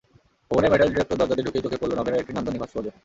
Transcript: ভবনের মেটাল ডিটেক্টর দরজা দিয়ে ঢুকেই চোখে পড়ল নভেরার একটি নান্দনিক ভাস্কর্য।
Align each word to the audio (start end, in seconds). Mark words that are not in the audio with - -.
ভবনের 0.51 0.71
মেটাল 0.73 0.89
ডিটেক্টর 0.91 1.19
দরজা 1.19 1.35
দিয়ে 1.35 1.45
ঢুকেই 1.47 1.63
চোখে 1.65 1.79
পড়ল 1.81 1.93
নভেরার 1.97 2.21
একটি 2.21 2.33
নান্দনিক 2.35 2.61
ভাস্কর্য। 2.63 2.87